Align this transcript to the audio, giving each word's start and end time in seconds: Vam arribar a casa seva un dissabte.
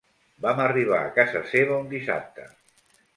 Vam 0.45 0.61
arribar 0.63 1.01
a 1.01 1.11
casa 1.17 1.41
seva 1.51 1.77
un 1.83 1.91
dissabte. 1.93 2.47